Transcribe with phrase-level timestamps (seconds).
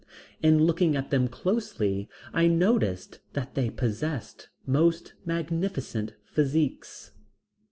[0.41, 7.11] In looking at them closely, I noticed that they possessed most magnificent physiques.